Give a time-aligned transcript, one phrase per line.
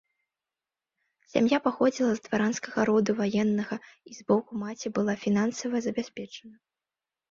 [1.31, 6.55] Сям'я паходзіла з дваранскага роду ваеннага і з боку маці была фінансава забяспечана.